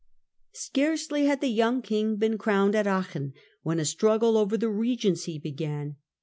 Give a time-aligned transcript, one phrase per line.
[0.53, 5.37] Scarcely had the young king been crowned at Aachen when a struggle over the regency
[5.37, 5.97] began.